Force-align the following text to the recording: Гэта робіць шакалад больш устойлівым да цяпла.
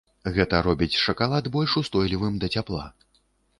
Гэта 0.37 0.61
робіць 0.67 0.97
шакалад 1.01 1.51
больш 1.57 1.77
устойлівым 1.83 2.43
да 2.47 2.53
цяпла. 2.59 2.85